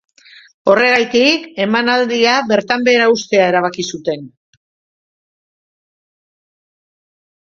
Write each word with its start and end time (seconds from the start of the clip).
Horregatik, 0.71 1.43
emanaldia 1.65 2.31
bertan 2.51 2.85
behera 2.87 3.09
uztea 3.15 3.49
erabaki 3.53 3.85
zuten. 3.97 4.25